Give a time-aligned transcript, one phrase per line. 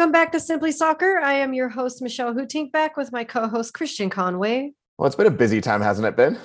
[0.00, 1.18] Welcome back to Simply Soccer.
[1.18, 4.72] I am your host, Michelle Hootink, back with my co host, Christian Conway.
[4.96, 6.38] Well, it's been a busy time, hasn't it been?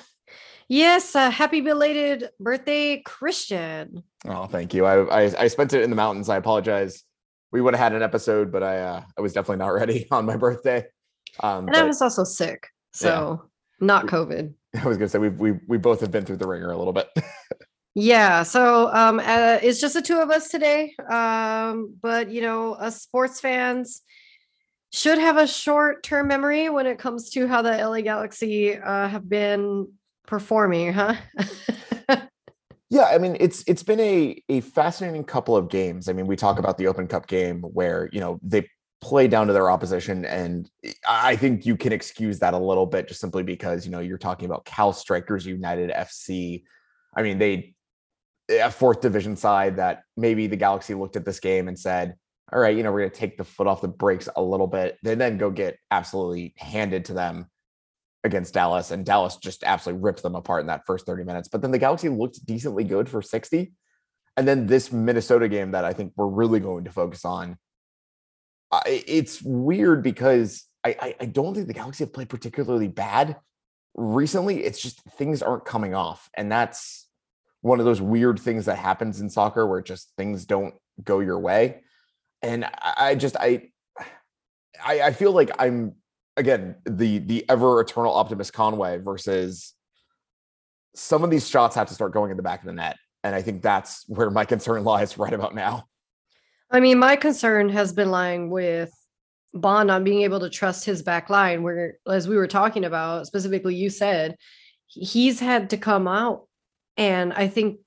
[0.67, 1.15] Yes.
[1.15, 4.03] Uh, happy belated birthday, Christian.
[4.27, 4.85] Oh, thank you.
[4.85, 6.27] I, I, I spent it in the mountains.
[6.27, 7.05] I apologize.
[7.53, 10.25] We would have had an episode, but I uh, I was definitely not ready on
[10.25, 10.87] my birthday.
[11.39, 13.85] Um, and but, I was also sick, so yeah.
[13.87, 14.53] not COVID.
[14.83, 16.91] I was gonna say we we we both have been through the ringer a little
[16.91, 17.07] bit.
[17.97, 20.93] Yeah, so um, uh, it's just the two of us today.
[21.09, 24.01] Um, but you know, us sports fans
[24.91, 29.29] should have a short-term memory when it comes to how the LA Galaxy uh, have
[29.29, 29.87] been
[30.27, 31.15] performing, huh?
[32.89, 36.09] yeah, I mean, it's it's been a a fascinating couple of games.
[36.09, 38.67] I mean, we talk about the Open Cup game where you know they
[38.99, 40.69] play down to their opposition, and
[41.07, 44.17] I think you can excuse that a little bit just simply because you know you're
[44.17, 46.63] talking about Cal Strikers United FC.
[47.17, 47.74] I mean, they
[48.49, 52.15] a fourth division side that maybe the Galaxy looked at this game and said,
[52.53, 54.67] all right, you know, we're going to take the foot off the brakes a little
[54.67, 54.97] bit.
[55.03, 57.47] They then go get absolutely handed to them
[58.23, 61.47] against Dallas, and Dallas just absolutely ripped them apart in that first 30 minutes.
[61.47, 63.71] But then the Galaxy looked decently good for 60.
[64.37, 67.57] And then this Minnesota game that I think we're really going to focus on.
[68.85, 73.37] it's weird because I, I, I don't think the Galaxy have played particularly bad
[73.95, 74.63] recently.
[74.63, 76.29] It's just things aren't coming off.
[76.35, 77.04] And that's
[77.65, 81.39] one of those weird things that happens in soccer where just things don't go your
[81.39, 81.81] way.
[82.43, 83.69] And I, just I,
[84.85, 85.95] I I feel like I'm
[86.37, 89.73] again the the ever eternal optimist Conway versus
[90.93, 92.97] some of these shots have to start going in the back of the net.
[93.23, 95.85] And I think that's where my concern lies right about now.
[96.69, 98.91] I mean, my concern has been lying with
[99.55, 103.25] Bond on being able to trust his back line, where, as we were talking about,
[103.25, 104.35] specifically, you said
[104.87, 106.47] he's had to come out
[106.97, 107.79] and I think,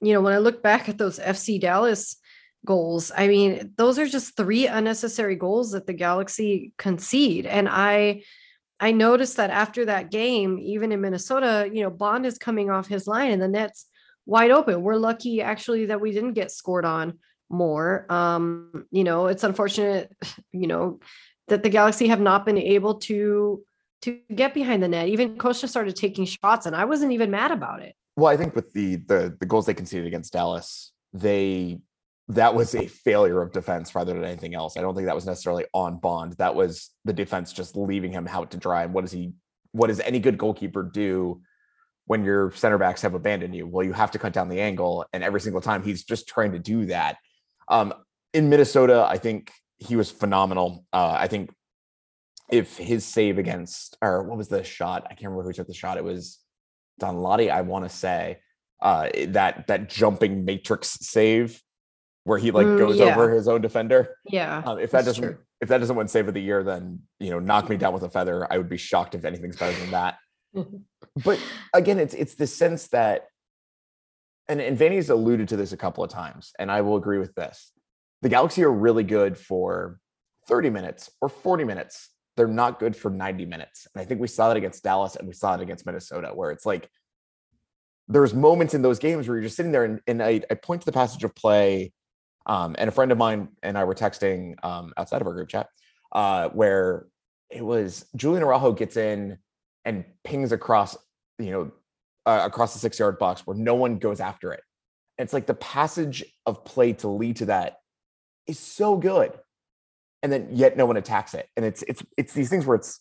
[0.00, 2.16] you know, when I look back at those FC Dallas
[2.64, 7.46] goals, I mean, those are just three unnecessary goals that the Galaxy concede.
[7.46, 8.22] And I
[8.80, 12.88] I noticed that after that game, even in Minnesota, you know, Bond is coming off
[12.88, 13.86] his line and the net's
[14.26, 14.82] wide open.
[14.82, 18.06] We're lucky actually that we didn't get scored on more.
[18.10, 20.12] Um, you know, it's unfortunate,
[20.52, 21.00] you know,
[21.48, 23.62] that the Galaxy have not been able to
[24.02, 25.08] to get behind the net.
[25.08, 27.94] Even Costa started taking shots and I wasn't even mad about it.
[28.16, 31.80] Well, I think with the the the goals they conceded against Dallas, they
[32.28, 34.76] that was a failure of defense rather than anything else.
[34.76, 36.34] I don't think that was necessarily on Bond.
[36.34, 38.84] That was the defense just leaving him out to dry.
[38.84, 39.34] And what does he
[39.72, 41.42] what does any good goalkeeper do
[42.06, 43.66] when your center backs have abandoned you?
[43.66, 45.04] Well, you have to cut down the angle.
[45.12, 47.16] And every single time he's just trying to do that.
[47.68, 47.92] Um,
[48.32, 50.86] in Minnesota, I think he was phenomenal.
[50.92, 51.50] Uh, I think
[52.50, 55.04] if his save against or what was the shot?
[55.06, 55.98] I can't remember who took the shot.
[55.98, 56.38] It was
[57.00, 58.38] Danladi, I want to say,
[58.80, 61.60] uh, that that jumping matrix save
[62.24, 63.14] where he like mm, goes yeah.
[63.14, 64.16] over his own defender.
[64.24, 64.62] Yeah.
[64.64, 65.38] Um, if that doesn't true.
[65.60, 68.02] if that doesn't win save of the year, then you know, knock me down with
[68.02, 68.50] a feather.
[68.50, 70.18] I would be shocked if anything's better than that.
[71.24, 71.40] but
[71.72, 73.28] again, it's it's the sense that
[74.48, 77.34] and, and Vanney's alluded to this a couple of times, and I will agree with
[77.34, 77.72] this.
[78.22, 79.98] The Galaxy are really good for
[80.46, 83.86] 30 minutes or 40 minutes they're not good for 90 minutes.
[83.94, 86.50] And I think we saw that against Dallas and we saw it against Minnesota, where
[86.50, 86.88] it's like
[88.08, 90.82] there's moments in those games where you're just sitting there and, and I, I, point
[90.82, 91.92] to the passage of play.
[92.46, 95.48] Um, and a friend of mine and I were texting um, outside of our group
[95.48, 95.68] chat
[96.12, 97.06] uh, where
[97.50, 99.38] it was Julian Araujo gets in
[99.84, 100.96] and pings across,
[101.38, 101.72] you know,
[102.26, 104.62] uh, across the six yard box where no one goes after it.
[105.16, 107.78] And it's like the passage of play to lead to that
[108.46, 109.32] is so good
[110.24, 111.48] and then yet no one attacks it.
[111.54, 112.98] And it's it's it's these things where it's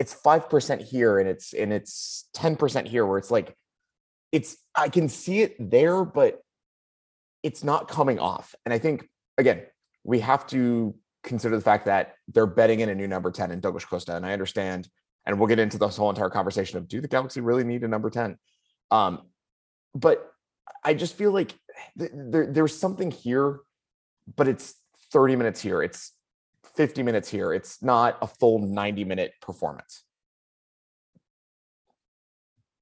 [0.00, 3.56] it's five percent here and it's and it's ten percent here where it's like
[4.32, 6.40] it's I can see it there, but
[7.44, 8.56] it's not coming off.
[8.66, 9.08] And I think
[9.38, 9.62] again,
[10.02, 13.60] we have to consider the fact that they're betting in a new number 10 in
[13.60, 14.16] Douglas Costa.
[14.16, 14.88] And I understand,
[15.26, 17.88] and we'll get into this whole entire conversation of do the Galaxy really need a
[17.88, 18.36] number 10?
[18.90, 19.22] Um,
[19.94, 20.30] but
[20.82, 21.54] I just feel like
[21.98, 23.60] th- there, there's something here,
[24.36, 24.74] but it's
[25.12, 25.82] 30 minutes here.
[25.82, 26.12] It's
[26.78, 27.52] 50 minutes here.
[27.52, 30.04] It's not a full 90 minute performance.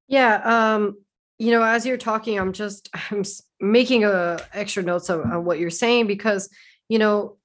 [0.06, 0.74] Yeah.
[0.74, 0.98] Um,
[1.38, 3.24] you know, as you're talking, I'm just I'm
[3.58, 6.50] making a extra notes on, on what you're saying because
[6.90, 7.38] you know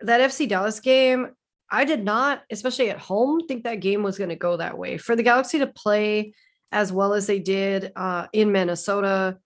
[0.00, 1.28] that FC Dallas game,
[1.70, 4.98] I did not, especially at home, think that game was going to go that way.
[4.98, 6.34] For the Galaxy to play
[6.72, 9.38] as well as they did uh, in Minnesota,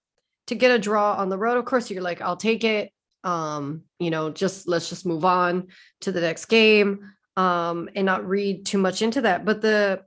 [0.46, 2.90] to get a draw on the road, of course, you're like, I'll take it
[3.28, 5.66] um you know just let's just move on
[6.00, 10.00] to the next game um and not read too much into that but the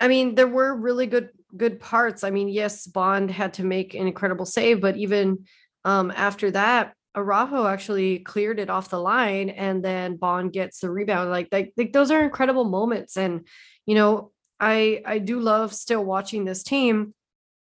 [0.00, 3.94] i mean there were really good good parts i mean yes bond had to make
[3.94, 5.44] an incredible save but even
[5.84, 10.90] um after that Araujo actually cleared it off the line and then Bond gets the
[10.90, 11.30] rebound.
[11.30, 13.16] Like, like, like those are incredible moments.
[13.16, 13.46] And,
[13.86, 17.14] you know, I I do love still watching this team.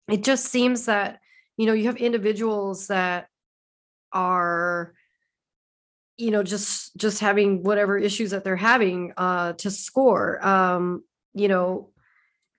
[0.10, 1.20] It just seems that,
[1.58, 3.28] you know, you have individuals that
[4.16, 4.94] are
[6.18, 11.04] you know just just having whatever issues that they're having uh to score um
[11.34, 11.90] you know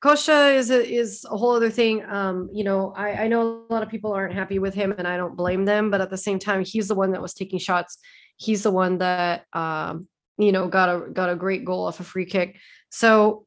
[0.02, 2.04] Costa is a, is a whole other thing.
[2.04, 5.08] Um, you know, I, I know a lot of people aren't happy with him, and
[5.08, 5.90] I don't blame them.
[5.90, 7.98] But at the same time, he's the one that was taking shots.
[8.36, 10.06] He's the one that um,
[10.36, 12.58] you know got a got a great goal off a free kick.
[12.90, 13.46] So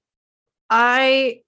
[0.70, 1.42] I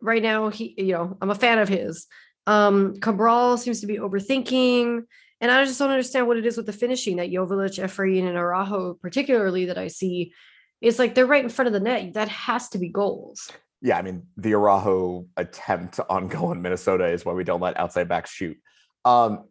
[0.00, 2.06] right now he you know I'm a fan of his.
[2.46, 5.02] Um, Cabral seems to be overthinking.
[5.40, 8.36] And I just don't understand what it is with the finishing that Joveljic, Efrain, and
[8.36, 10.32] Araujo, particularly that I see.
[10.80, 12.14] It's like they're right in front of the net.
[12.14, 13.50] That has to be goals.
[13.80, 17.78] Yeah, I mean the Araujo attempt on goal in Minnesota is why we don't let
[17.78, 18.56] outside backs shoot.
[19.04, 19.44] Um,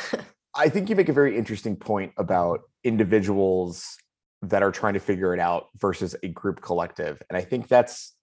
[0.54, 3.96] I think you make a very interesting point about individuals
[4.42, 8.14] that are trying to figure it out versus a group collective, and I think that's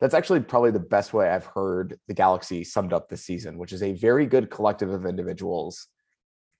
[0.00, 3.72] that's actually probably the best way I've heard the Galaxy summed up this season, which
[3.72, 5.88] is a very good collective of individuals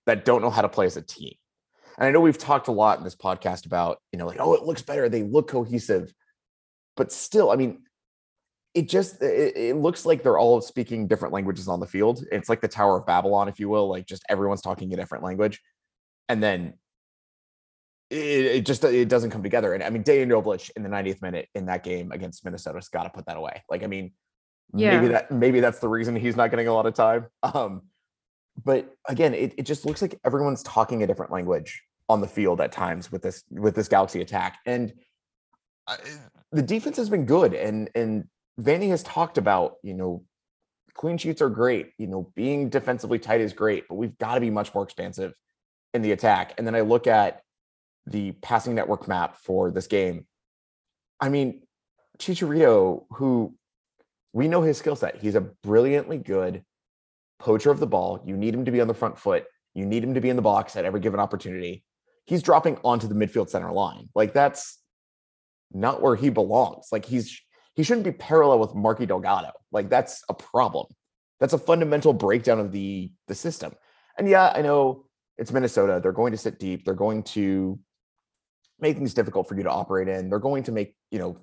[0.05, 1.33] that don't know how to play as a team.
[1.97, 4.53] And I know we've talked a lot in this podcast about, you know, like, oh,
[4.53, 5.09] it looks better.
[5.09, 6.13] They look cohesive.
[6.95, 7.83] But still, I mean,
[8.73, 12.25] it just it, it, looks like they're all speaking different languages on the field.
[12.31, 15.23] It's like the Tower of Babylon, if you will, like just everyone's talking a different
[15.23, 15.61] language.
[16.29, 16.75] And then
[18.09, 19.73] it, it just it doesn't come together.
[19.73, 23.03] And I mean, Dejan Joveljic in the 90th minute in that game against Minnesota's got
[23.03, 23.63] to put that away.
[23.69, 24.11] Like, I mean,
[24.73, 24.97] yeah.
[24.97, 27.27] maybe that maybe that's the reason he's not getting a lot of time.
[27.43, 27.83] Um,
[28.63, 32.61] but again, it, it just looks like everyone's talking a different language on the field
[32.61, 34.93] at times with this with this Galaxy attack, and
[35.87, 35.97] uh,
[36.51, 37.53] the defense has been good.
[37.53, 38.25] And and
[38.59, 40.23] Vanney has talked about you know
[40.93, 44.41] clean sheets are great, you know being defensively tight is great, but we've got to
[44.41, 45.33] be much more expansive
[45.93, 46.53] in the attack.
[46.57, 47.41] And then I look at
[48.05, 50.25] the passing network map for this game.
[51.19, 51.61] I mean,
[52.17, 53.55] Chicharito, who
[54.33, 56.63] we know his skill set, he's a brilliantly good
[57.41, 58.21] poacher of the ball.
[58.25, 59.45] You need him to be on the front foot.
[59.73, 61.83] You need him to be in the box at every given opportunity.
[62.25, 64.09] He's dropping onto the midfield center line.
[64.15, 64.79] Like that's
[65.71, 66.87] not where he belongs.
[66.91, 67.39] Like he's
[67.75, 69.51] he shouldn't be parallel with Marky Delgado.
[69.71, 70.87] Like that's a problem.
[71.39, 73.73] That's a fundamental breakdown of the the system.
[74.17, 75.05] And yeah, I know
[75.37, 75.99] it's Minnesota.
[76.01, 76.85] They're going to sit deep.
[76.85, 77.79] They're going to
[78.79, 80.29] make things difficult for you to operate in.
[80.29, 81.37] They're going to make, you know,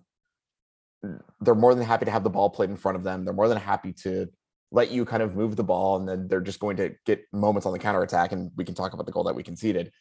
[1.41, 3.25] they're more than happy to have the ball played in front of them.
[3.25, 4.29] They're more than happy to
[4.70, 7.67] let you kind of move the ball and then they're just going to get moments
[7.67, 9.93] on the counter attack and we can talk about the goal that we conceded.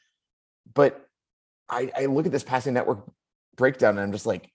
[0.73, 1.03] But
[1.69, 3.03] i, I look at this passing network
[3.57, 4.49] breakdown and i'm just like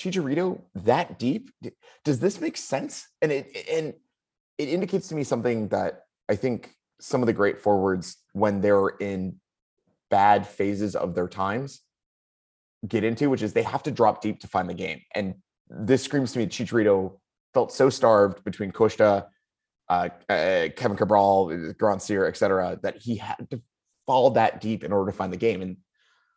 [0.00, 1.50] chicharito that deep?
[2.04, 3.06] Does this make sense?
[3.20, 3.94] And it and
[4.58, 8.88] it indicates to me something that i think some of the great forwards when they're
[9.00, 9.36] in
[10.10, 11.80] bad phases of their times
[12.86, 15.02] get into which is they have to drop deep to find the game.
[15.14, 15.34] And
[15.68, 17.18] this screams to me chicharito
[17.52, 19.26] felt so starved between Costa
[19.90, 23.60] uh, uh, Kevin Cabral, Grandsir, et cetera, that he had to
[24.06, 25.62] fall that deep in order to find the game.
[25.62, 25.78] And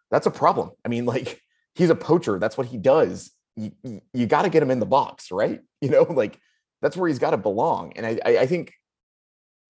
[0.09, 0.71] that's a problem.
[0.83, 1.39] I mean, like
[1.75, 2.39] he's a poacher.
[2.39, 3.31] That's what he does.
[3.55, 5.61] You, you, you got to get him in the box, right?
[5.81, 6.39] You know, like
[6.81, 7.91] that's where he's got to belong.
[7.97, 8.73] And I, I, I think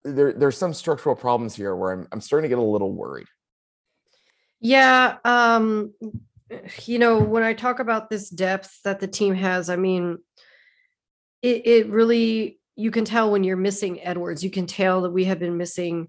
[0.04, 3.26] there, there's some structural problems here where I'm, I'm starting to get a little worried.
[4.60, 5.16] Yeah.
[5.24, 5.92] Um,
[6.84, 10.18] you know, when I talk about this depth that the team has, I mean,
[11.42, 14.42] it, it really you can tell when you're missing Edwards.
[14.42, 16.08] You can tell that we have been missing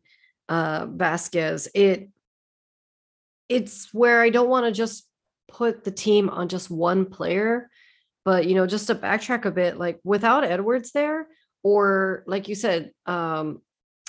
[0.49, 1.67] uh Vázquez.
[1.73, 2.09] It
[3.49, 5.07] it's where I don't want to just
[5.47, 7.69] put the team on just one player,
[8.23, 11.27] but you know, just to backtrack a bit, like without Edwards there,
[11.63, 13.61] or like you said, um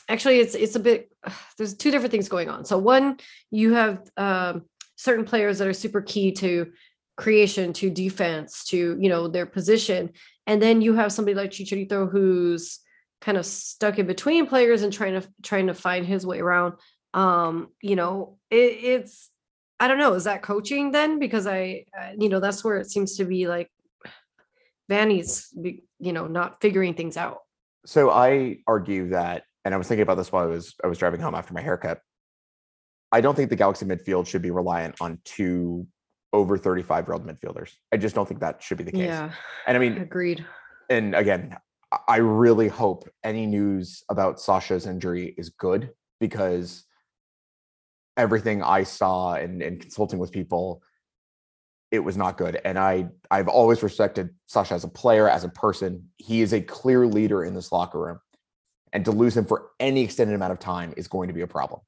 [0.08, 1.10] actually it's it's a bit
[1.58, 2.64] there's two different things going on.
[2.64, 3.18] So one,
[3.50, 4.64] you have um
[4.96, 6.72] certain players that are super key to
[7.16, 10.10] creation to defense to you know their position
[10.46, 12.80] and then you have somebody like Chicharito who's
[13.20, 16.74] kind of stuck in between players and trying to trying to find his way around.
[17.14, 19.30] Um, you know, it, it's
[19.78, 21.18] I don't know, is that coaching then?
[21.18, 21.84] Because I,
[22.18, 23.70] you know, that's where it seems to be like
[24.90, 27.38] Vanney's, you know, not figuring things out.
[27.84, 30.98] So I argue that, and I was thinking about this while I was I was
[30.98, 32.00] driving home after my haircut.
[33.12, 35.86] I don't think the Galaxy midfield should be reliant on two
[36.32, 37.72] over 35 year old midfielders.
[37.92, 39.06] I just don't think that should be the case.
[39.06, 39.32] Yeah.
[39.66, 40.44] And I mean, agreed.
[40.90, 41.56] And again,
[42.08, 45.90] I really hope any news about Sacha's injury is good
[46.20, 46.84] because
[48.16, 50.82] everything I saw and, and consulting with people,
[51.90, 52.60] it was not good.
[52.64, 56.08] And I I've always respected Sacha as a player, as a person.
[56.16, 58.20] He is a clear leader in this locker room.
[58.92, 61.46] And to lose him for any extended amount of time is going to be a
[61.46, 61.80] problem.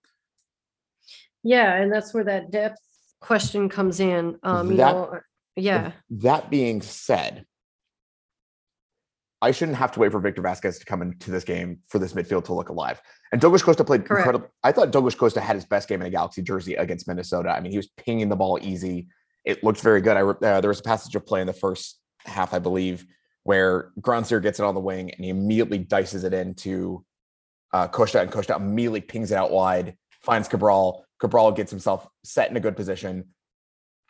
[1.42, 2.80] Yeah, and that's where that depth
[3.20, 4.38] question comes in.
[4.42, 5.20] Um, you That- know,
[5.56, 7.44] yeah, That being said,
[9.40, 12.12] I shouldn't have to wait for Víctor Vázquez to come into this game for this
[12.12, 13.00] midfield to look alive.
[13.30, 14.20] And Douglas Costa played Correct.
[14.26, 14.48] incredible.
[14.64, 17.50] I thought Douglas Costa had his best game in a Galaxy jersey against Minnesota.
[17.50, 19.06] I mean, he was pinging the ball easy.
[19.44, 20.16] It looked very good.
[20.16, 23.06] I uh, there was a passage of play in the first half, I believe,
[23.44, 27.04] where Grandsir gets it on the wing and he immediately dices it into
[27.72, 31.04] uh, Costa, and Costa immediately pings it out wide, finds Cabral.
[31.20, 33.24] Cabral gets himself set in a good position.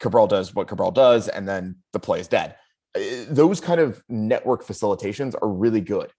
[0.01, 2.55] Cabral does what Cabral does, and then the play is dead.
[2.95, 6.13] Uh, Those kind of network facilitations are really good.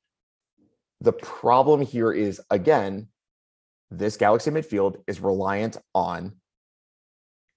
[1.01, 3.07] The problem here is again,
[3.89, 6.33] this Galaxy midfield is reliant on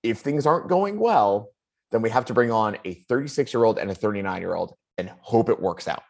[0.03, 1.51] if things aren't going well,
[1.91, 4.75] then we have to bring on a 36 year old and a 39 year old
[4.99, 6.03] and hope it works out.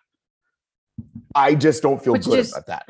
[1.35, 2.89] I just don't feel Which good is- about that.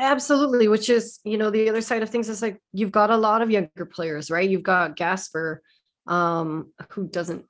[0.00, 0.66] Absolutely.
[0.68, 3.42] Which is, you know, the other side of things is like you've got a lot
[3.42, 4.48] of younger players, right?
[4.48, 5.62] You've got Gasper,
[6.06, 7.44] um, who doesn't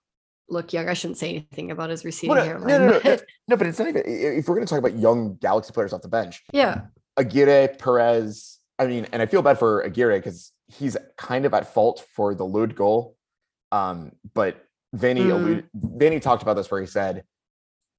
[0.48, 0.88] look young.
[0.88, 2.66] I shouldn't say anything about his receding Well, no, hairline.
[2.68, 4.98] no, no, no, but- No, but it's not even if we're going to talk about
[4.98, 6.42] young Galaxy players off the bench.
[6.52, 6.82] yeah,
[7.16, 8.58] Aguirre, Perez.
[8.78, 12.34] I mean, and I feel bad for Aguirre because he's kind of at fault for
[12.34, 13.16] the Lod goal.
[13.72, 14.64] Um, but
[14.96, 15.30] Vanney Mm.
[15.32, 17.22] alluded, Vanney talked about this where he said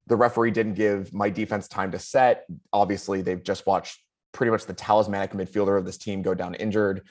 [0.08, 2.44] the referee didn't give my defense time to set.
[2.72, 4.01] Obviously, they've just watched
[4.32, 7.02] pretty much the talismanic midfielder of this team go down injured,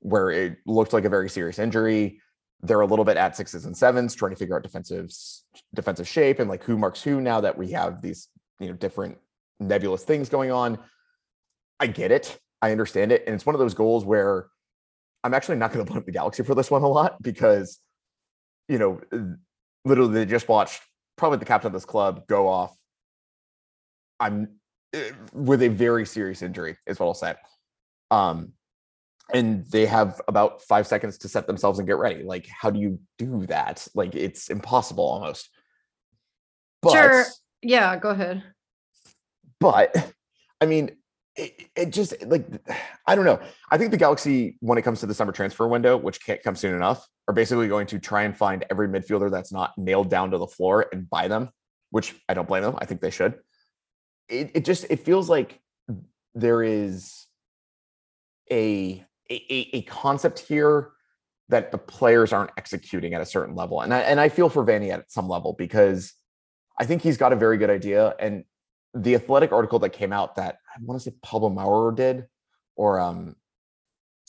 [0.00, 2.20] where it looked like a very serious injury.
[2.60, 5.10] They're a little bit at sixes and sevens, trying to figure out defensive
[5.74, 8.28] defensive shape and like who marks who now that we have these
[8.60, 9.18] you know different
[9.60, 10.78] nebulous things going on.
[11.80, 12.38] I get it.
[12.60, 13.24] I understand it.
[13.26, 14.46] And it's one of those goals where
[15.24, 17.80] I'm actually not going to blame the Galaxy for this one a lot because,
[18.68, 19.00] you know,
[19.84, 20.80] literally they just watched
[21.16, 22.76] probably the captain of this club go off.
[24.20, 24.56] I'm
[25.32, 27.34] with a very serious injury, is what I'll say.
[28.10, 28.52] Um,
[29.32, 32.22] and they have about five seconds to set themselves and get ready.
[32.22, 33.86] Like, how do you do that?
[33.94, 35.48] Like, it's impossible almost.
[36.82, 37.24] But, Sure.
[37.62, 37.96] yeah.
[37.96, 38.42] Go ahead.
[39.60, 40.12] but
[40.60, 40.90] I mean,
[41.36, 42.46] it, it just like
[43.06, 43.40] I don't know.
[43.70, 46.56] I think the Galaxy, when it comes to the summer transfer window, which can't come
[46.56, 50.32] soon enough, are basically going to try and find every midfielder that's not nailed down
[50.32, 51.48] to the floor and buy them.
[51.90, 52.76] Which I don't blame them.
[52.78, 53.38] I think they should.
[54.28, 55.60] It, it just it feels like
[56.34, 57.26] there is
[58.50, 60.90] a a, a concept here
[61.48, 64.64] that the players aren't executing at a certain level, and I and I feel for
[64.64, 66.14] Vanney at some level because
[66.78, 68.14] I think he's got a very good idea.
[68.18, 68.44] And
[68.94, 72.26] the athletic article that came out that I want to say Pablo Maurer did,
[72.76, 73.36] or um,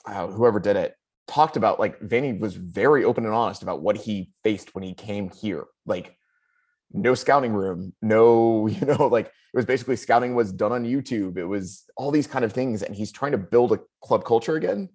[0.05, 0.95] uh, whoever did it,
[1.27, 4.93] talked about like Vanney was very open and honest about what he faced when he
[4.93, 5.65] came here.
[5.85, 6.15] Like,
[6.93, 11.37] no scouting room, no, you know, like it was basically scouting was done on YouTube.
[11.37, 12.81] It was all these kind of things.
[12.81, 14.89] And he's trying to build a club culture again.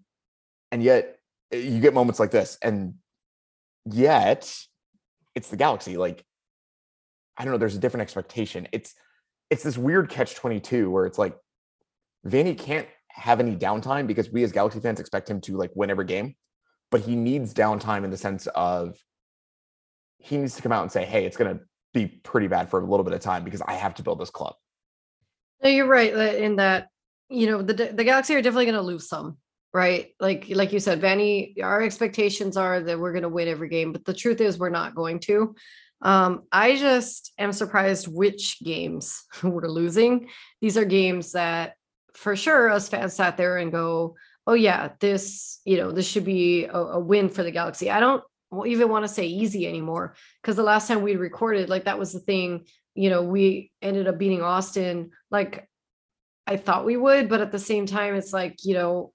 [0.72, 1.18] And yet
[1.52, 2.58] eh, you get moments like this.
[2.62, 2.94] And
[3.84, 4.52] yet
[5.34, 5.96] it's the galaxy.
[5.96, 6.24] Like,
[7.36, 8.66] I don't know, there's a different expectation.
[8.72, 8.94] It's
[9.50, 11.36] it's this weird catch 22 where it's like
[12.26, 15.90] Vanney can't have any downtime because we as Galaxy fans expect him to like win
[15.90, 16.34] every game,
[16.90, 18.98] but he needs downtime in the sense of
[20.18, 21.64] he needs to come out and say, "Hey, it's going to
[21.94, 24.30] be pretty bad for a little bit of time because I have to build this
[24.30, 24.54] club."
[25.62, 26.88] No, you're right in that
[27.28, 29.38] you know the the Galaxy are definitely going to lose some,
[29.72, 30.14] right?
[30.20, 33.92] Like like you said, Vanney, our expectations are that we're going to win every game,
[33.92, 35.54] but the truth is we're not going to.
[36.00, 40.28] Um, I just am surprised which games we're losing.
[40.60, 41.74] These are games that
[42.14, 44.16] for sure us fans sat there and go,
[44.46, 48.00] "Oh yeah, this you know this should be a, a win for the Galaxy." I
[48.00, 48.22] don't
[48.66, 52.12] even want to say easy anymore because the last time we recorded, like that was
[52.12, 52.64] the thing
[52.98, 55.68] you know, we ended up beating Austin like
[56.48, 59.12] I thought we would, but at the same time, it's like, you know,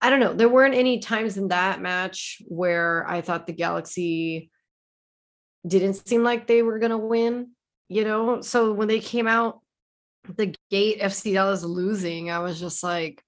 [0.00, 0.32] I don't know.
[0.32, 4.50] There weren't any times in that match where I thought the Galaxy
[5.66, 7.50] didn't seem like they were going to win,
[7.88, 8.40] you know?
[8.40, 9.60] So when they came out
[10.36, 13.22] the gate, FC Dallas losing, I was just like,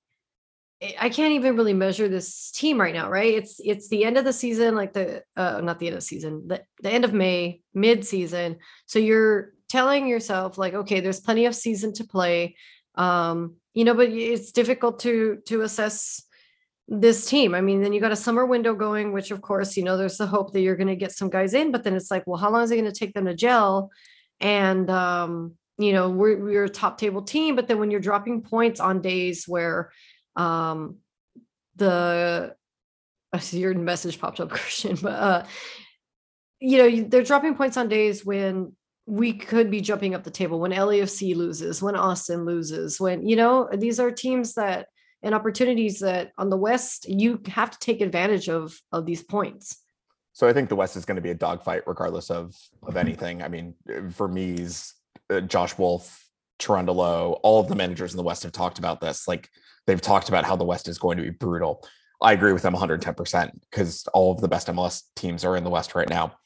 [0.83, 3.35] I- can't even really measure this team right now, right?
[3.35, 6.07] It's it's the end of the season, like the uh not the end of the
[6.07, 8.59] season, the, the end of May, mid-season.
[8.87, 12.57] So you're telling yourself like, okay, there's plenty of season to play.
[12.95, 16.23] Um, you know, but it's difficult to to assess
[16.89, 17.55] this team.
[17.55, 20.19] I mean, then you got a summer window going, which of course, you know, there's
[20.19, 22.51] the hope that you're gonna get some guys in, but then it's like, well, how
[22.51, 23.91] long is it gonna take them to gel?
[24.41, 28.43] And um, you know, we're we're a top table team, but then when you're dropping
[28.43, 29.91] points on days where
[30.37, 30.97] um
[31.77, 32.55] the
[33.33, 35.45] I see your message popped up christian but uh
[36.61, 38.73] you know they're dropping points on days when
[39.07, 43.37] we could be jumping up the table when LAFC loses when Austin loses when you
[43.37, 44.89] know these are teams that
[45.23, 49.83] and opportunities that on the West you have to take advantage of of these points.
[50.33, 53.43] So I think the West is going to be a dogfight regardless of of anything.
[53.43, 53.75] I mean,
[54.11, 54.67] for me,
[55.31, 56.29] uh, Josh Wolff,
[56.59, 59.27] Cherundolo, all of the managers in the West have talked about this.
[59.27, 59.49] Like
[59.87, 61.85] they've talked about how the West is going to be brutal.
[62.23, 65.71] I agree with them 110% because all of the best MLS teams are in the
[65.71, 66.37] West right now.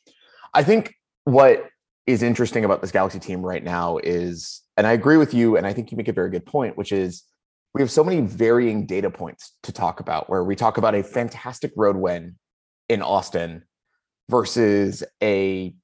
[0.52, 0.94] I think
[1.24, 1.68] what
[2.06, 5.66] is interesting about this Galaxy team right now is, and I agree with you, and
[5.66, 7.22] I think you make a very good point, which is
[7.72, 11.02] we have so many varying data points to talk about where we talk about a
[11.02, 12.36] fantastic road win
[12.88, 13.62] in Austin
[14.28, 15.74] versus a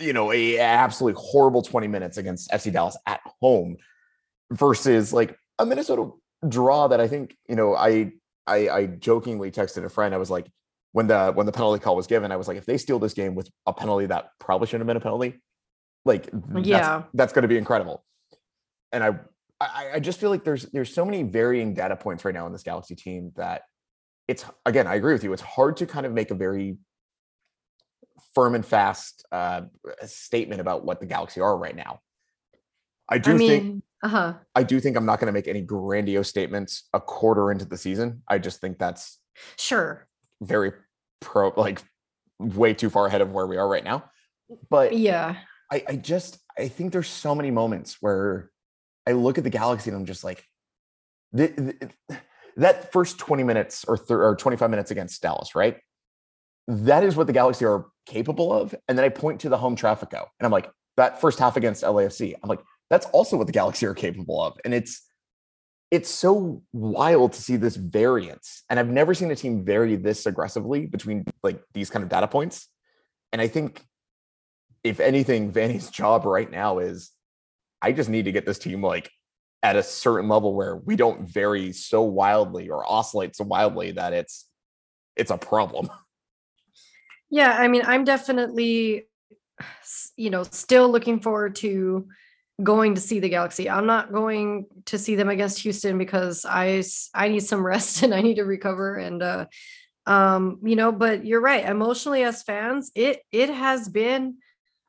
[0.00, 3.76] you know a absolutely horrible 20 minutes against FC Dallas at home
[4.50, 6.10] versus like a Minnesota
[6.48, 8.12] draw that I think you know I
[8.46, 10.46] I, I jokingly texted a friend I was like
[10.92, 13.14] when the when the penalty call was given I was like if they steal this
[13.14, 15.40] game with a penalty that probably shouldn't have been a penalty
[16.04, 16.28] like
[16.62, 18.04] yeah that's, that's going to be incredible
[18.92, 19.18] and I,
[19.60, 22.52] I I just feel like there's there's so many varying data points right now in
[22.52, 23.62] this Galaxy team that
[24.28, 26.76] it's again I agree with you it's hard to kind of make a very
[28.34, 29.62] firm and fast uh,
[30.04, 32.00] statement about what the Galaxy are right now.
[33.08, 34.34] I do I mean, think uh-huh.
[34.54, 37.76] I do think I'm not going to make any grandiose statements a quarter into the
[37.76, 38.22] season.
[38.28, 39.18] I just think that's
[39.56, 40.06] sure
[40.40, 40.72] very
[41.20, 41.82] pro like
[42.38, 44.10] way too far ahead of where we are right now.
[44.68, 45.36] But yeah,
[45.70, 48.50] I, I just I think there's so many moments where
[49.06, 50.44] I look at the Galaxy and I'm just like,
[51.32, 55.78] that first 20 minutes or, th- or 25 minutes against Dallas, right?
[56.66, 58.74] that is what the Galaxy are capable of.
[58.88, 61.82] And then I point to the home Trafico and I'm like, that first half against
[61.82, 64.58] LAFC, I'm like, that's also what the Galaxy are capable of.
[64.64, 65.02] And it's
[65.90, 68.64] it's so wild to see this variance.
[68.68, 72.26] And I've never seen a team vary this aggressively between like these kind of data
[72.26, 72.68] points.
[73.32, 73.84] And I think
[74.82, 77.10] if anything, Vanney's job right now is
[77.80, 79.10] I just need to get this team like
[79.62, 84.12] at a certain level where we don't vary so wildly or oscillate so wildly that
[84.12, 84.48] it's
[85.16, 85.88] it's a problem.
[87.30, 89.08] Yeah, I mean, I'm definitely,
[90.16, 92.06] you know, still looking forward to
[92.62, 93.68] going to see the Galaxy.
[93.68, 96.82] I'm not going to see them against Houston because I
[97.14, 99.46] I need some rest and I need to recover and uh
[100.06, 101.64] um you know, but you're right.
[101.64, 104.36] Emotionally as fans, it it has been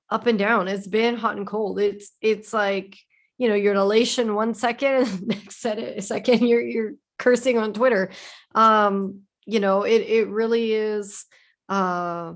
[0.10, 0.68] up and down.
[0.68, 1.80] It's been hot and cold.
[1.80, 2.98] It's it's like,
[3.38, 8.12] you know, you're in elation one second next second you're you're cursing on Twitter.
[8.54, 11.26] Um, you know, it it really is
[11.68, 12.34] uh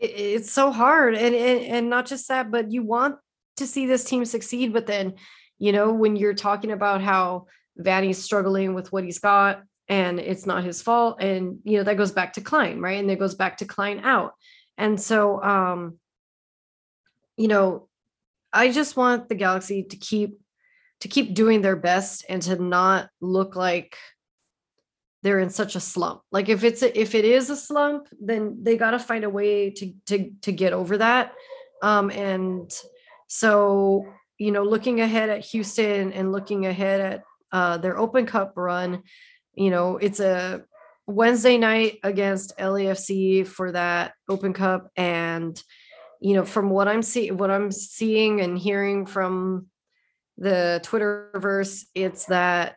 [0.00, 3.16] it's so hard and, and and not just that but you want
[3.56, 5.14] to see this team succeed but then
[5.58, 7.46] you know when you're talking about how
[7.78, 11.96] Vanney's struggling with what he's got and it's not his fault and you know that
[11.96, 12.98] goes back to Klein right?
[12.98, 14.32] And that goes back to Klein out.
[14.78, 15.98] And so um
[17.36, 17.88] you know
[18.52, 20.38] I just want the Galaxy to keep
[21.00, 23.96] to keep doing their best and to not look like
[25.22, 26.22] they're in such a slump.
[26.32, 29.30] Like if it's a, if it is a slump then they got to find a
[29.30, 31.32] way to to to get over that.
[31.82, 32.70] Um and
[33.26, 34.06] so
[34.38, 39.02] you know looking ahead at houston and looking ahead at uh their open cup run
[39.54, 40.64] you know it's a
[41.06, 44.90] wednesday night against lafc for that open cup.
[44.96, 45.62] And
[46.20, 49.66] you know from what i'm seeing what i'm seeing and hearing from
[50.38, 52.76] the twitterverse it's that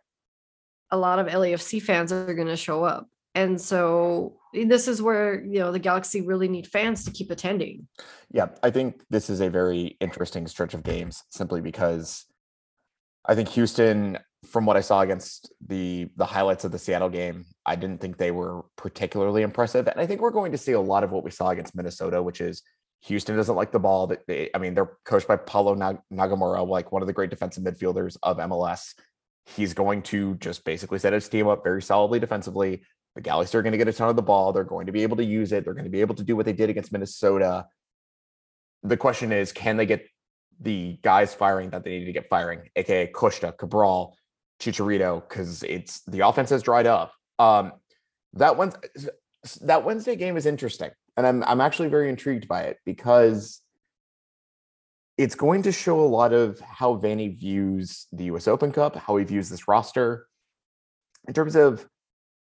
[0.93, 3.09] a lot of LAFC fans are going to show up.
[3.33, 7.87] And so this is where, you know, the Galaxy really need fans to keep attending.
[8.31, 12.25] Yeah, I think this is a very interesting stretch of games simply because
[13.25, 17.45] I think Houston from what I saw against the the highlights of the Seattle game,
[17.65, 19.87] I didn't think they were particularly impressive.
[19.87, 22.21] And I think we're going to see a lot of what we saw against Minnesota,
[22.21, 22.61] which is
[23.05, 24.07] Houston doesn't like the ball.
[24.07, 27.63] That they, I mean, they're coached by Paulo Nagamura, like one of the great defensive
[27.63, 28.93] midfielders of MLS.
[29.45, 32.83] He's going to just basically set his team up very solidly defensively.
[33.15, 34.53] The Galaxy are going to get a ton of the ball.
[34.53, 35.65] They're going to be able to use it.
[35.65, 37.67] They're going to be able to do what they did against Minnesota.
[38.81, 40.07] The question is, can they get
[40.59, 44.17] the guys firing that they need to get firing, aka Costa, Cabral,
[44.59, 47.13] Chicharito, because it's the offense has dried up.
[47.39, 47.73] Um,
[48.33, 48.73] that one,
[49.61, 53.61] that Wednesday game is interesting, and I'm I'm actually very intrigued by it because
[55.17, 59.17] it's going to show a lot of how Vanney views the US Open Cup, how
[59.17, 60.27] he views this roster.
[61.27, 61.87] In terms of,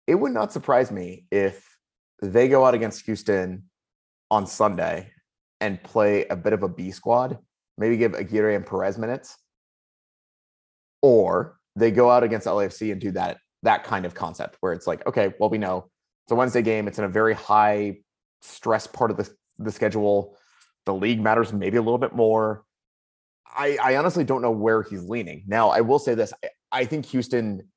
[0.07, 1.77] it would not surprise me if
[2.21, 3.63] they go out against Houston
[4.31, 5.11] on Sunday
[5.61, 7.37] and play a bit of a B squad,
[7.77, 9.37] maybe give Aguirre and Perez minutes,
[11.01, 14.87] or they go out against LAFC and do that that kind of concept where it's
[14.87, 15.89] like, okay, well, we know
[16.25, 16.87] it's a Wednesday game.
[16.87, 17.97] It's in a very high
[18.41, 20.37] stress part of the, the schedule
[20.85, 22.63] the league matters maybe a little bit more.
[23.55, 25.43] I, I honestly don't know where he's leaning.
[25.47, 27.69] Now, I will say this: I, I think Houston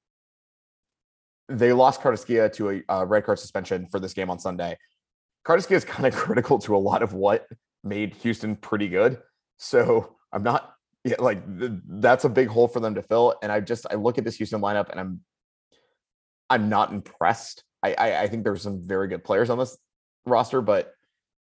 [1.49, 4.77] they lost Carrasquilla to a, a red card suspension for this game on Sunday.
[5.47, 7.47] Carrasquilla is kind of critical to a lot of what
[7.85, 9.19] made Houston pretty good.
[9.59, 10.73] So I'm not
[11.05, 13.37] yeah, like th- that's a big hole for them to fill.
[13.43, 15.21] And I just I look at this Houston lineup and I'm
[16.51, 17.63] I'm not impressed.
[17.83, 19.77] I, I, I think there's some very good players on this
[20.25, 20.93] roster, but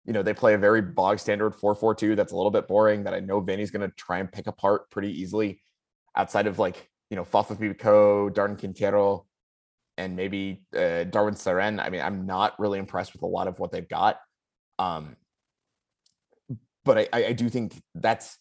[0.05, 3.13] you know they play a very bog standard 4-4-2 that's a little bit boring that
[3.13, 5.61] I know Vinny's going to try and pick apart pretty easily
[6.15, 9.25] outside of like you know Fafa Picault, Darwin Quintero,
[9.97, 11.79] and maybe uh, Darwin Cerén.
[11.79, 14.19] I mean, I'm not really impressed with a lot of what they've got.
[14.79, 15.15] Um,
[16.83, 18.37] but I, I, I do think that's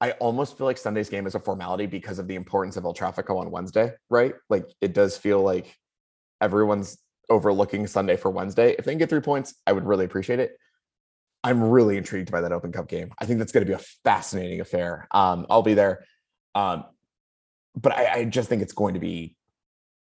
[0.00, 2.94] I almost feel like Sunday's game is a formality because of the importance of El
[2.94, 4.34] Trafico on Wednesday, right?
[4.48, 5.74] Like it does feel like
[6.40, 6.98] everyone's
[7.30, 8.74] overlooking Sunday for Wednesday.
[8.78, 10.56] If they can get three points, I would really appreciate it.
[11.44, 13.12] I'm really intrigued by that Open Cup game.
[13.18, 15.06] I think that's going to be a fascinating affair.
[15.10, 16.04] Um, I'll be there.
[16.54, 16.84] Um,
[17.76, 19.36] but I, I just think it's going to be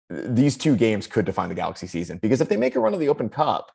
[0.10, 3.00] these two games could define the Galaxy season because if they make a run of
[3.00, 3.72] the Open Cup,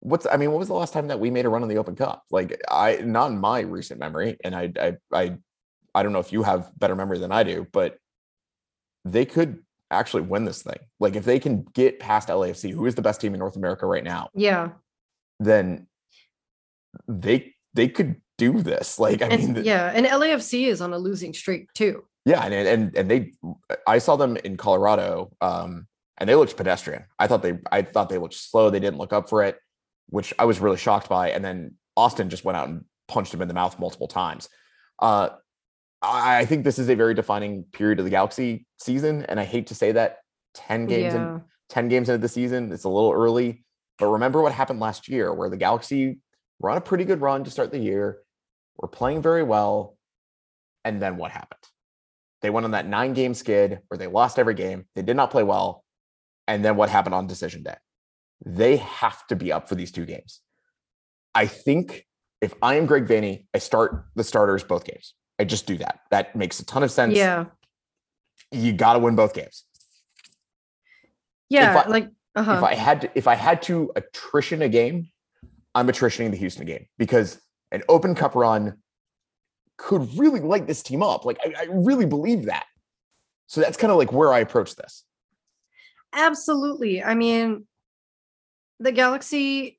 [0.00, 1.78] what's I mean, what was the last time that we made a run in the
[1.78, 2.24] Open Cup?
[2.30, 5.38] Like I not in my recent memory, and I I I
[5.94, 7.98] I don't know if you have better memory than I do, but
[9.04, 10.78] they could actually win this thing.
[11.00, 13.86] Like if they can get past LAFC, who is the best team in North America
[13.86, 14.70] right now, Yeah.
[15.40, 15.86] then
[17.06, 18.98] they they could do this.
[18.98, 22.04] Like I And mean, the- yeah, and LAFC is on a losing streak too.
[22.24, 23.32] Yeah, and and and they,
[23.86, 25.86] I saw them in Colorado, um,
[26.18, 27.04] and they looked pedestrian.
[27.18, 28.68] I thought they, I thought they looked slow.
[28.70, 29.58] They didn't look up for it,
[30.10, 31.30] which I was really shocked by.
[31.30, 34.48] And then Austin just went out and punched him in the mouth multiple times.
[34.98, 35.30] Uh,
[36.02, 39.44] I I think this is a very defining period of the Galaxy season, and I
[39.44, 40.18] hate to say that
[40.54, 41.34] ten games Yeah.
[41.36, 43.64] in, ten games into the season, it's a little early.
[43.98, 46.20] But remember what happened last year, where the Galaxy
[46.60, 48.18] were on a pretty good run to start the year,
[48.76, 49.96] were playing very well,
[50.84, 51.60] and then what happened?
[52.42, 54.86] They went on that nine game skid where they lost every game.
[54.94, 55.84] They did not play well.
[56.46, 57.74] And then what happened on decision day?
[58.46, 60.40] They have to be up for these two games.
[61.34, 62.06] I think
[62.40, 65.14] if I am Greg Vanney, I start the starters both games.
[65.38, 66.00] I just do that.
[66.10, 67.16] That makes a ton of sense.
[67.16, 67.46] Yeah.
[68.50, 69.64] You got to win both games.
[71.48, 71.82] Yeah.
[71.84, 72.64] I- like If uh-huh.
[72.64, 75.08] I had to, if I had to attrition a game,
[75.74, 77.40] I'm attritioning the Houston game because
[77.72, 78.78] an open cup run
[79.76, 81.24] could really light this team up.
[81.24, 82.66] Like I, I really believe that.
[83.46, 85.04] So that's kind of like where I approach this.
[86.12, 87.02] Absolutely.
[87.02, 87.66] I mean,
[88.80, 89.77] the Galaxy,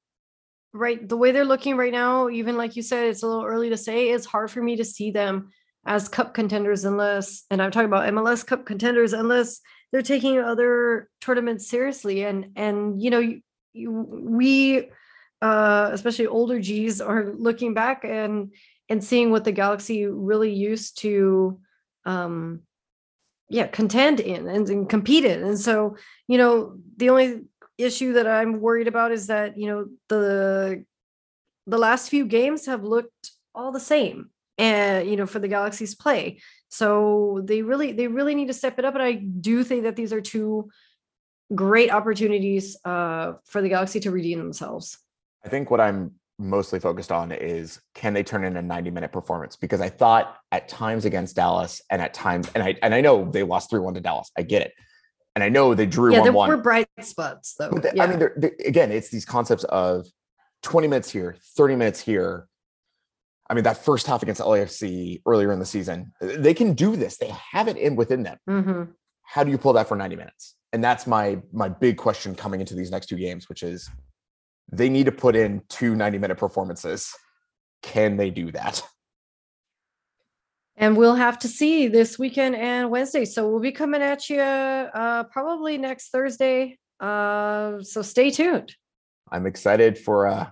[0.74, 1.08] right?
[1.08, 3.78] The way they're looking right now, even like you said, it's a little early to
[3.78, 4.10] say.
[4.10, 5.50] It's hard for me to see them
[5.86, 11.10] as cup contenders unless, and I'm talking about MLS cup contenders, unless they're taking other
[11.22, 12.24] tournaments seriously.
[12.24, 13.42] And and you know, you,
[13.74, 14.90] you, we,
[15.42, 18.54] uh, especially older G's, are looking back and
[18.90, 21.60] and seeing what the Galaxy really used to.
[22.06, 22.62] Um,
[23.52, 27.42] yeah contend in and, and compete in and so you know the only
[27.80, 30.84] issue that i'm worried about is that you know the
[31.66, 35.96] the last few games have looked all the same and you know for the galaxy's
[35.96, 39.84] play so they really they really need to step it up and i do think
[39.84, 40.70] that these are two
[41.56, 45.00] great opportunities uh for the galaxy to redeem themselves
[45.46, 49.12] I think what I'm mostly focused on is can they turn in a 90 minute
[49.12, 49.56] performance?
[49.56, 53.30] Because I thought at times against Dallas and at times, and I and I know
[53.30, 54.32] they lost 3 1 to Dallas.
[54.38, 54.74] I get it.
[55.36, 56.50] And I know they drew yeah 1 there 1.
[56.50, 58.04] were bright spots though But the- yeah.
[58.04, 60.08] I mean, they again, it's these concepts of
[60.64, 62.48] 20 minutes here, 30 minutes here.
[63.50, 67.18] I mean, that first half against LAFC earlier in the season, they can do this.
[67.18, 68.38] They have it in within them.
[68.48, 68.94] Mhm.
[69.24, 70.56] How do you pull that for 90 minutes?
[70.74, 73.90] And that's my my big question coming into these next two games, which is
[74.72, 77.12] they need to put in two 90 minute performances.
[77.82, 78.84] Can they do that?
[80.82, 83.26] And we'll have to see this weekend and Wednesday.
[83.26, 86.80] So we'll be coming at you uh, probably next Thursday.
[87.02, 88.74] Uh, so stay tuned.
[89.30, 90.48] I'm excited for uh,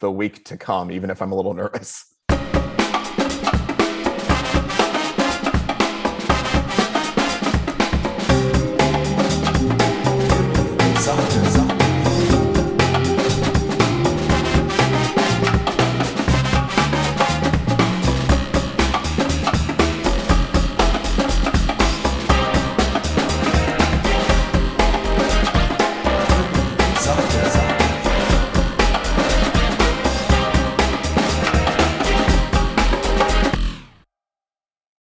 [0.00, 2.07] the week to come, even if I'm a little nervous.